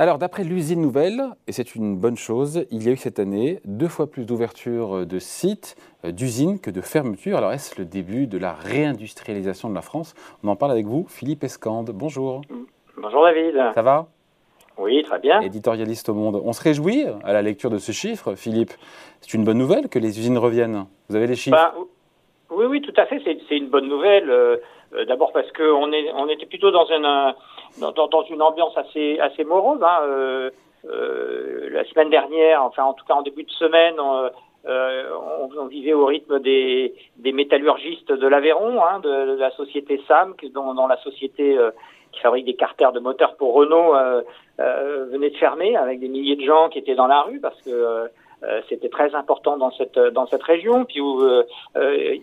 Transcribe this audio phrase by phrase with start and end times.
[0.00, 3.60] Alors, d'après l'usine nouvelle, et c'est une bonne chose, il y a eu cette année
[3.66, 5.76] deux fois plus d'ouvertures de sites,
[6.06, 7.36] euh, d'usines que de fermetures.
[7.36, 10.14] Alors, est-ce le début de la réindustrialisation de la France?
[10.42, 11.90] On en parle avec vous, Philippe Escande.
[11.92, 12.40] Bonjour.
[12.96, 13.54] Bonjour David.
[13.74, 14.06] Ça va?
[14.78, 15.42] Oui, très bien.
[15.42, 16.40] Éditorialiste au Monde.
[16.42, 18.72] On se réjouit à la lecture de ce chiffre, Philippe.
[19.20, 20.86] C'est une bonne nouvelle que les usines reviennent.
[21.10, 21.58] Vous avez les chiffres?
[21.58, 21.74] Bah,
[22.48, 23.20] Oui, oui, tout à fait.
[23.22, 24.30] C'est une bonne nouvelle.
[24.30, 24.56] Euh,
[24.94, 27.34] euh, d'abord parce qu'on on était plutôt dans une
[27.78, 29.82] dans, une ambiance assez, assez morose.
[29.82, 30.00] Hein.
[30.02, 30.50] Euh,
[30.86, 34.30] euh, la semaine dernière, enfin en tout cas en début de semaine, on,
[34.66, 35.10] euh,
[35.58, 40.74] on, vivait au rythme des, des métallurgistes de l'Aveyron, hein, de, la société SAM, dont,
[40.74, 41.58] dans la société
[42.12, 43.94] qui fabrique des carters de moteurs pour Renault
[44.58, 48.10] venait de fermer, avec des milliers de gens qui étaient dans la rue parce que
[48.68, 50.84] c'était très important dans cette dans cette région.
[50.86, 51.00] Puis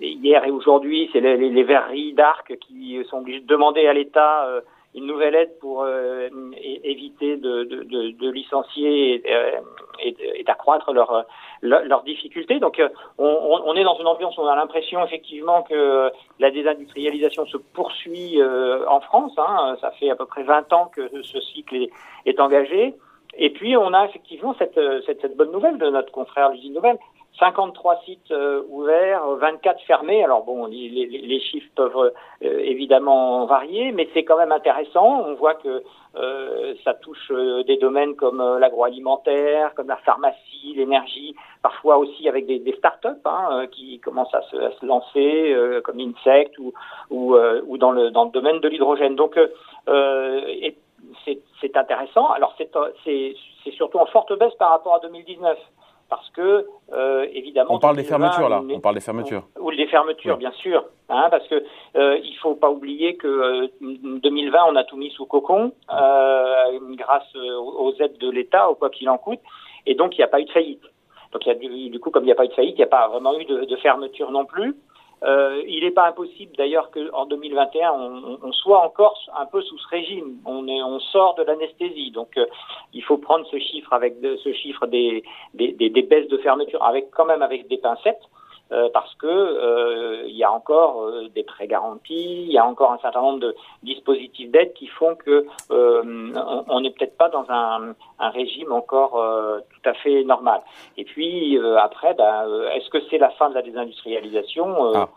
[0.02, 4.48] hier et aujourd'hui, c'est les, les, verreries d'Arc qui sont obligées de demander à l'État
[4.98, 6.28] une nouvelle aide pour euh,
[6.84, 11.26] éviter de, licencier et, euh, d'accroître leurs
[11.62, 12.60] leur, difficultés.
[12.60, 17.46] Donc euh, on, est dans une ambiance où on a l'impression effectivement que la désindustrialisation
[17.46, 18.42] se poursuit
[18.88, 19.34] en France.
[19.38, 19.78] Hein.
[19.82, 21.88] Ça fait à peu près 20 ans que ce cycle
[22.26, 22.96] est, engagé.
[23.38, 26.98] Et puis on a effectivement cette, cette, cette bonne nouvelle de notre confrère l'usine nouvelle,
[27.40, 30.24] 53 sites euh, ouverts, 24 fermés.
[30.24, 31.96] Alors bon, les, chiffres peuvent
[32.44, 35.24] euh, évidemment varier, mais c'est quand même intéressant.
[35.28, 35.84] On voit que
[36.16, 37.32] euh, ça touche
[37.68, 43.68] des domaines comme l'agroalimentaire, comme la pharmacie, l'énergie, parfois aussi avec des, des start-up hein,
[43.72, 47.34] qui commencent à se, lancer, comme Insect ou,
[47.78, 49.16] dans, le, dans le domaine de l'hydrogène.
[49.16, 49.40] Donc
[51.62, 52.32] c'est intéressant.
[52.32, 53.36] Alors c'est
[53.72, 55.58] surtout en forte baisse par rapport à 2019
[56.10, 57.74] parce que euh, évidemment.
[57.74, 58.62] On parle des fermetures là.
[58.70, 59.44] On parle des fermetures.
[59.60, 61.64] Ou, des fermetures, bien sûr, hein, parce que
[61.96, 66.80] euh, il faut pas oublier que euh, 2020 on a tout mis sous cocon euh,
[66.96, 69.40] grâce aux aides de l'État, au quoi qu'il en coûte,
[69.86, 70.84] et donc il n'y a pas eu de faillite.
[71.32, 72.76] Donc il y a du, du coup comme il n'y a pas eu de faillite,
[72.76, 74.76] il n'y a pas vraiment eu de, de fermeture non plus.
[75.24, 79.78] Euh, il n'est pas impossible d'ailleurs qu'en 2021 on, on, soit encore un peu sous
[79.80, 80.38] ce régime.
[80.46, 82.46] On, est, on sort de l'anesthésie, donc euh,
[82.94, 85.24] il faut prendre ce chiffre avec ce chiffre des,
[85.56, 88.22] des, des, des, baisses de fermeture avec quand même avec des pincettes.
[88.74, 92.66] Euh, parce que euh, il y a encore euh, des prêts garantis, il y a
[92.66, 97.46] encore un certain nombre de dispositifs d'aide qui font que on n'est peut-être pas dans
[97.48, 99.12] un, un régime encore
[99.70, 100.62] tout à fait normal.
[100.98, 102.46] Et puis après, ben,
[102.76, 105.10] est-ce que c'est la fin de la désindustrialisation ah.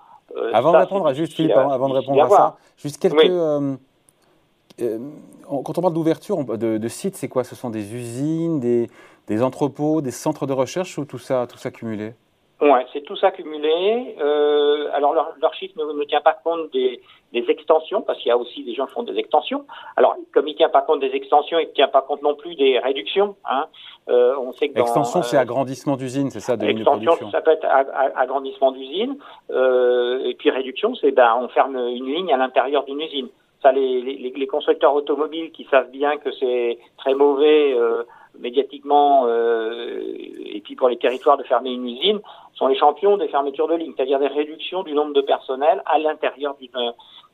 [0.52, 3.32] Avant de répondre à juste Philippe, avant de répondre à ça, juste quelques
[5.48, 7.42] quand on parle d'ouverture de, de sites, c'est quoi?
[7.42, 8.88] Ce sont des usines, des,
[9.26, 12.14] des, entrepôts, des centres de recherche ou tout ça, tout ça cumulé?
[12.60, 14.16] Ouais, c'est tout ça cumulé.
[14.20, 17.00] Euh, alors leur, leur chiffre ne, ne, tient pas compte des,
[17.32, 19.64] des extensions, parce qu'il y a aussi des gens qui font des extensions.
[19.96, 22.34] Alors comme il ne tient pas compte des extensions, il ne tient pas compte non
[22.34, 23.36] plus des réductions.
[23.50, 23.66] Hein.
[24.08, 27.40] Euh, on sait que dans, extension, c'est euh, agrandissement d'usine, c'est ça de Extension, ça
[27.40, 27.66] peut être
[28.16, 29.16] agrandissement d'usine.
[29.50, 33.28] Et puis réduction, c'est ben on ferme une ligne à l'intérieur d'une usine.
[33.62, 37.74] Ça, les, les, les, constructeurs automobiles qui savent bien que c'est très mauvais.
[37.74, 38.04] Euh,
[38.38, 40.02] médiatiquement euh,
[40.44, 42.20] et puis pour les territoires de fermer une usine
[42.54, 45.98] sont les champions des fermetures de lignes, c'est-à-dire des réductions du nombre de personnel à
[45.98, 46.56] l'intérieur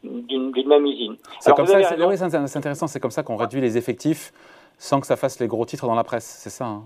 [0.03, 1.17] d'une même usine.
[1.41, 4.33] C'est comme ça, c'est intéressant, c'est comme ça qu'on réduit les effectifs
[4.79, 6.83] sans que ça fasse les gros titres dans la presse, c'est ça hein?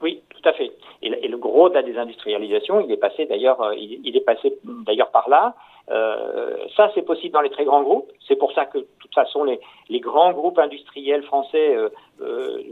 [0.00, 0.72] Oui, tout à fait.
[1.02, 4.54] Et, le gros de la désindustrialisation, il est passé d'ailleurs, euh, il, est passé
[4.86, 5.54] d'ailleurs par là.
[5.90, 8.10] Euh, ça, c'est possible dans les très grands groupes.
[8.26, 11.90] C'est pour ça que, de toute façon, les, les grands groupes industriels français euh,
[12.22, 12.62] euh,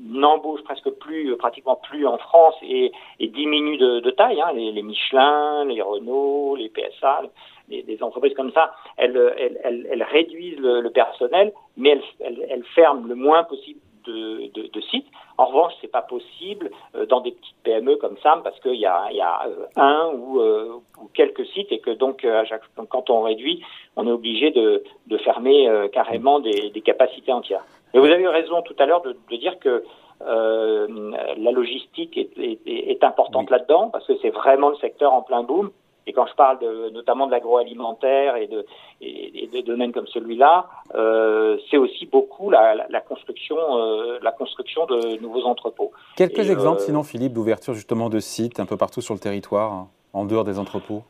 [0.00, 4.40] n'embauchent presque plus, pratiquement plus en France et, et diminuent de, de taille.
[4.40, 4.52] Hein.
[4.54, 7.22] Les, les, Michelin, les Renault, les PSA,
[7.68, 12.64] les, des entreprises comme ça, elles, elles, elles, réduisent le, le, personnel, mais elles, elles
[12.74, 15.06] ferment le moins possible de, de, de, sites.
[15.38, 18.86] En revanche, c'est pas possible euh, dans des petites PME comme ça parce qu'il y
[18.86, 22.44] a, il y a euh, un ou, euh, ou, quelques sites et que donc, à
[22.44, 23.62] chaque, quand on réduit,
[23.96, 27.64] on est obligé de, de fermer carrément des, des, capacités entières.
[27.92, 29.84] Mais vous avez eu raison tout à l'heure de, de, dire que
[30.20, 35.42] la logistique est, est, est importante là-dedans parce que c'est vraiment le secteur en plein
[35.42, 35.70] boom.
[36.10, 38.66] Et quand je parle de, notamment de l'agroalimentaire et de,
[39.00, 40.66] et, de domaines comme celui-là,
[40.96, 45.92] euh, c'est aussi beaucoup la, la, la construction, euh, la construction de nouveaux entrepôts.
[46.16, 49.86] Quelques exemples, euh, sinon, Philippe, d'ouverture justement de sites un peu partout sur le territoire,
[50.12, 51.04] en dehors des entrepôts?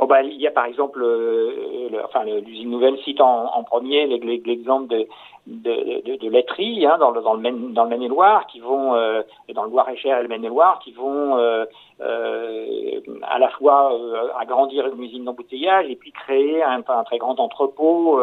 [0.00, 3.64] Oh bah, il y a par exemple, euh, le, enfin l'usine nouvelle cite en, en
[3.64, 5.08] premier l'exemple de,
[5.48, 9.22] de, de, laiteries hein, dans le dans le Maine, dans le Maine-et-Loire qui vont euh,
[9.52, 11.64] dans le Loir-et-Cher et le Maine-et-Loire qui vont euh,
[12.00, 13.92] euh, à la fois
[14.38, 18.20] agrandir une usine d'embouteillage et puis créer un, un très grand entrepôt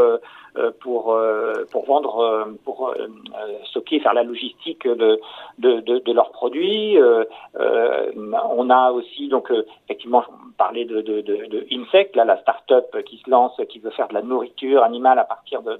[0.79, 1.17] pour
[1.71, 2.93] pour vendre pour
[3.65, 5.19] stocker faire la logistique de
[5.59, 6.97] de, de, de leurs produits.
[7.57, 9.51] on a aussi donc
[9.85, 10.23] effectivement
[10.57, 14.07] parler de, de, de, de Insect, là, la start-up qui se lance, qui veut faire
[14.07, 15.77] de la nourriture animale à partir de,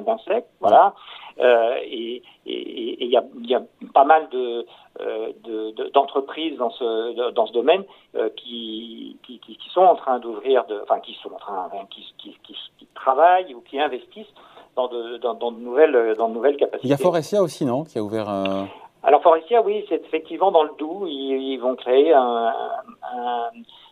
[0.00, 0.48] d'insectes.
[0.60, 0.94] Voilà.
[1.40, 3.62] Euh, et il y, a, y, a,
[3.94, 4.66] pas mal de,
[5.00, 5.32] euh,
[5.94, 7.84] d'entreprises dans ce, dans ce domaine
[8.16, 12.14] euh, qui, qui, qui, sont en train d'ouvrir, de, enfin qui sont en train, qui,
[12.18, 14.32] qui, qui, travaillent ou qui investissent
[14.74, 16.86] dans de, dans, dans de, nouvelles, dans de nouvelles capacités.
[16.86, 18.28] Il y a Forestia aussi, non Qui a ouvert.
[19.04, 21.06] Alors Forestia, oui, c'est effectivement dans le Doubs.
[21.06, 22.52] Ils, ils vont créer un,
[23.14, 23.50] un,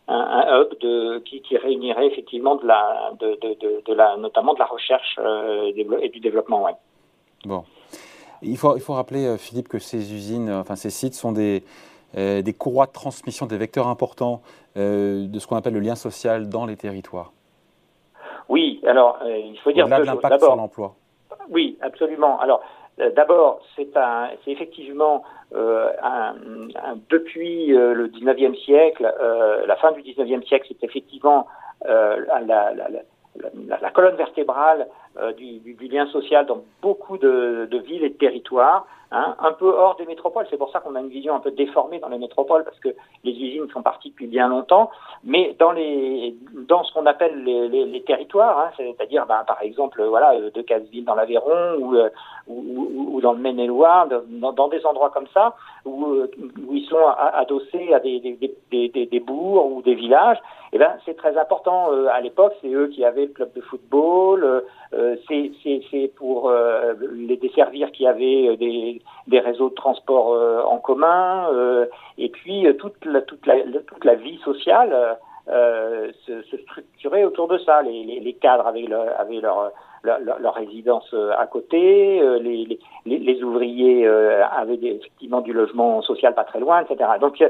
[0.08, 4.58] un, hub de, qui, qui, réunirait effectivement de la, de, de, de, la, notamment de
[4.58, 6.64] la recherche euh, et du développement.
[6.64, 6.74] Ouais.
[7.44, 7.64] Bon,
[8.42, 11.32] il faut, il faut rappeler, euh, Philippe, que ces usines, euh, enfin ces sites sont
[11.32, 11.62] des,
[12.14, 14.40] des courroies de transmission, des vecteurs importants
[14.74, 17.32] de ce qu'on appelle le lien social dans les territoires.
[18.48, 20.94] Oui, alors il faut dire que l'impact sur l'emploi.
[21.50, 22.40] Oui, absolument.
[22.40, 22.62] Alors
[23.14, 23.90] D'abord, c'est
[24.46, 25.22] effectivement
[25.54, 26.34] euh, un,
[27.10, 31.46] depuis euh, le 19e siècle, euh, la fin du 19e siècle, c'est effectivement
[31.84, 32.88] euh, la, la,
[33.80, 34.88] la, colonne vertébrale
[35.36, 38.86] du, du, du, lien social dans beaucoup de, villes et de territoires.
[39.12, 40.48] Hein, un peu hors des métropoles.
[40.50, 42.88] C'est pour ça qu'on a une vision un peu déformée dans les métropoles, parce que
[43.22, 44.90] les usines sont parties depuis bien longtemps.
[45.22, 46.34] Mais dans les,
[46.68, 51.14] dans ce qu'on appelle les, territoires, hein, c'est-à-dire, ben, par exemple, voilà, de Casseville dans
[51.14, 51.96] l'Aveyron ou,
[52.48, 55.54] ou, ou, dans le Maine-et-Loire, dans, des endroits comme ça,
[55.84, 56.24] où,
[56.72, 60.38] ils sont adossés à des, des, bourgs ou des villages,
[60.72, 61.92] eh ben, c'est très important.
[61.92, 64.44] Euh, à l'époque, c'est eux qui avaient le club de football.
[64.44, 64.60] Euh,
[64.92, 70.36] euh c'est pour euh, les desservir qui avaient des, des réseaux de transport
[70.66, 71.48] en commun.
[72.18, 77.82] et puis toute la, vie sociale se, se, autour de ça.
[77.82, 78.86] Les, cadres avaient,
[80.06, 86.44] leur, résidence euh, à côté, euh, les, ouvriers euh, avaient effectivement du logement social pas
[86.44, 87.10] très loin, etc.
[87.20, 87.42] Donc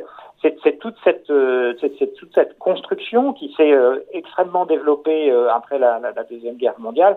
[0.42, 3.74] c'est toute cette, construction qui s'est
[4.12, 6.00] extrêmement développée après la,
[6.30, 7.16] deuxième guerre mondiale,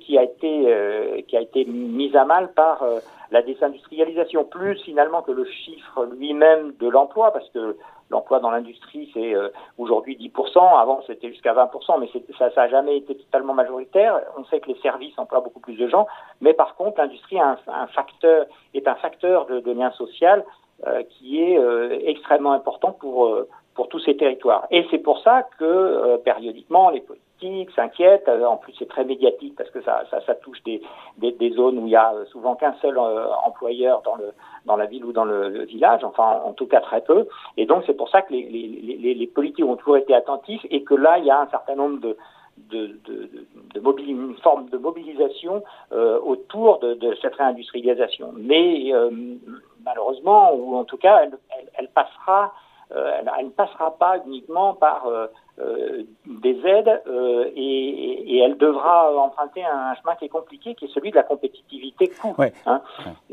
[0.00, 2.84] qui a été qui a été mise à mal par
[3.30, 7.76] la désindustrialisation, plus finalement que le chiffre lui-même de l'emploi, parce que
[8.10, 9.48] l'emploi dans l'industrie, c'est euh,
[9.78, 12.08] aujourd'hui 10%, avant c'était jusqu'à 20%, mais
[12.38, 14.20] ça n'a jamais été totalement majoritaire.
[14.38, 16.06] On sait que les services emploient beaucoup plus de gens,
[16.40, 17.56] mais par contre, l'industrie un,
[17.88, 20.44] facteur, est un facteur de, lien social
[20.86, 23.36] euh, qui est euh, extrêmement important pour,
[23.74, 24.66] pour tous ces territoires.
[24.70, 27.00] Et c'est pour ça que périodiquement, les
[27.74, 28.28] s'inquiètent.
[28.28, 30.04] Euh, en plus, c'est très médiatique parce que ça,
[30.42, 30.80] touche des,
[31.52, 34.02] zones où il y a souvent qu'un seul euh, employeur
[34.64, 37.26] dans, la ville ou dans le, village, enfin en tout cas très peu.
[37.56, 41.18] Et donc c'est pour ça que les, politiques ont toujours été attentifs et que là,
[41.18, 42.16] il y a un certain nombre de,
[42.70, 48.32] de, de, une forme de mobilisation euh, autour de, cette réindustrialisation.
[48.36, 48.92] Mais
[49.84, 51.38] malheureusement, ou en tout cas, elle,
[51.74, 55.06] elle, ne passera pas uniquement par
[56.26, 60.92] des aides euh, et, et, elle devra emprunter un chemin qui est compliqué, qui est
[60.92, 62.34] celui de la compétitivité coût.
[62.38, 62.52] Ouais.
[62.66, 62.82] Hein.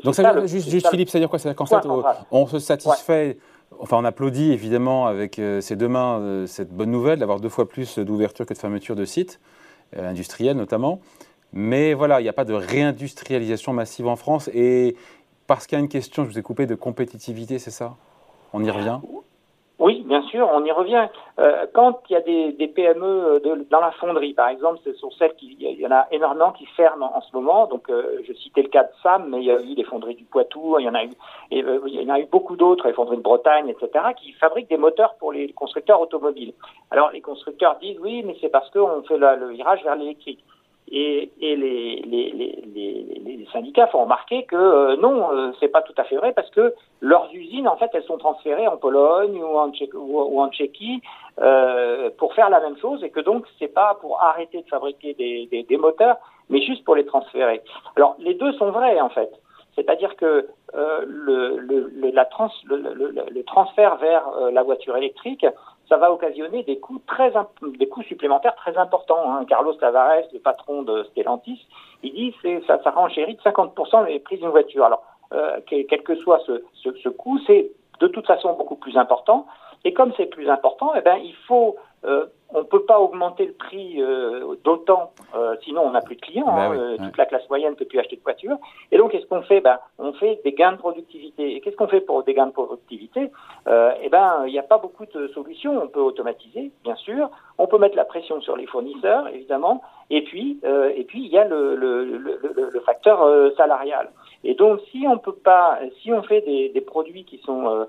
[0.04, 1.40] Donc ça, juste, juste Philippe, c'est-à-dire quoi?
[1.40, 1.88] C'est-à-dire qu'en fait,
[2.32, 3.38] on, se satisfait.
[3.80, 7.68] Enfin, on applaudit évidemment avec euh, ces deux mains cette bonne nouvelle d'avoir deux fois
[7.68, 9.40] plus d'ouverture que de fermeture de sites
[9.98, 11.00] industriels notamment.
[11.54, 14.50] Mais voilà, il n'y a pas de réindustrialisation massive en France.
[14.54, 14.96] Et
[15.48, 17.96] parce qu'il y a une question, je vous ai coupé, de compétitivité, c'est ça?
[18.54, 19.00] On y revient?
[19.82, 21.08] Oui, bien sûr, on y revient.
[21.40, 24.80] Euh, quand il y a des, des PME euh, de, dans la fonderie, par exemple,
[24.86, 27.66] ce sont celles qui, il y en a énormément qui ferment en, ce moment.
[27.66, 30.14] Donc, euh, je citais le cas de Sam, mais il y a eu des fonderies
[30.14, 31.10] du Poitou, il y en a eu,
[31.50, 34.70] et, il y en a eu beaucoup d'autres, les fonderies de Bretagne, etc., qui fabriquent
[34.70, 36.54] des moteurs pour les constructeurs automobiles.
[36.92, 40.46] Alors, les constructeurs disent oui, mais c'est parce qu'on fait le virage vers l'électrique.
[40.94, 42.02] Et, les,
[43.54, 46.74] syndicats font remarquer que euh, non, euh, c'est pas tout à fait vrai parce que
[47.02, 51.02] leurs usines, en fait, elles sont transférées en Pologne ou en, Tchéquie,
[51.40, 55.14] euh, pour faire la même chose et que donc c'est pas pour arrêter de fabriquer
[55.14, 56.18] des, moteurs,
[56.50, 57.62] mais juste pour les transférer.
[57.98, 59.32] Alors les deux sont vrais en fait.
[59.76, 62.12] C'est-à-dire que euh, le,
[63.46, 65.46] transfert vers la voiture électrique,
[65.92, 67.34] ça va occasionner des coûts très
[67.78, 69.30] des coûts supplémentaires très importants.
[69.30, 69.44] Hein.
[69.44, 71.68] Carlos Tavares, le patron de Stellantis,
[72.02, 74.86] il dit c'est ça, renchérit de 50% les prix d'une voiture.
[74.86, 79.46] Alors, euh, quel, que soit ce, ce coût, c'est de toute façon beaucoup plus important.
[79.84, 83.46] Et comme c'est plus important, eh ben, il faut euh, on ne peut pas augmenter
[83.46, 86.46] le prix euh, d'autant, euh, sinon on n'a plus de clients.
[86.48, 87.12] Bah hein, oui, toute ouais.
[87.18, 88.58] la classe moyenne ne peut plus acheter de voiture.
[88.92, 89.62] Et donc, qu'est-ce qu'on fait?
[89.62, 91.56] Ben, On fait des gains de productivité.
[91.56, 93.32] Et qu'est-ce qu'on fait pour des gains de productivité?
[93.68, 95.82] Euh, Eh ben, il n'y a pas beaucoup de solutions.
[95.82, 97.30] On peut automatiser, bien sûr.
[97.58, 99.82] On peut mettre la pression sur les fournisseurs, évidemment.
[100.10, 103.52] Et puis, euh, et puis, il y a le, le, le, le, le facteur euh,
[103.56, 104.10] salarial.
[104.44, 107.86] Et donc, si on peut pas, si on fait des, des produits qui sont euh,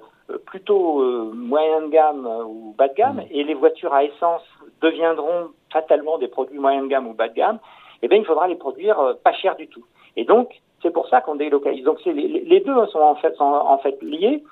[0.47, 3.27] plutôt euh, moyen de gamme euh, ou bas de gamme, Mmh.
[3.31, 4.43] et les voitures à essence
[4.81, 7.59] deviendront fatalement des produits moyen de gamme ou bas de gamme,
[8.03, 9.85] eh bien, il faudra les produire euh, pas cher du tout.
[10.17, 10.51] Et donc,
[10.83, 11.85] c'est pour ça qu'on délocalise.
[11.85, 14.43] Donc, les, les deux sont en fait, sont en fait liés.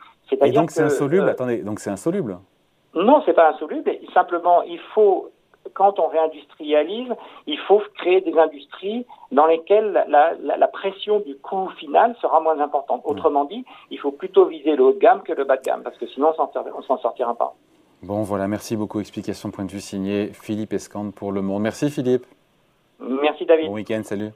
[0.43, 1.27] Et donc c'est insoluble.
[1.27, 2.39] euh, Attendez, donc c'est insoluble.
[2.95, 3.91] non, c'est pas insoluble.
[4.15, 5.30] Simplement, il faut,
[5.75, 7.15] quand on réindustrialise,
[7.47, 12.41] il faut créer des industries dans lesquelles la, la, la pression du coût final sera
[12.41, 13.03] moins importante.
[13.05, 15.83] Autrement dit, il faut plutôt viser le haut de gamme que le bas de gamme,
[15.83, 17.55] parce que sinon, on ne s'en sortira pas.
[18.03, 19.01] Bon, voilà, merci beaucoup.
[19.01, 21.63] Explication point de vue signé Philippe Escande pour Le Monde.
[21.63, 22.25] Merci Philippe.
[22.99, 23.67] Merci David.
[23.67, 24.31] Bon week-end, salut.